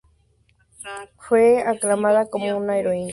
Fue 1.19 1.61
aclamada 1.61 2.27
como 2.27 2.57
una 2.57 2.75
heroína 2.75 2.79
por 2.79 2.79
el 2.79 2.83
pueblo. 2.85 3.09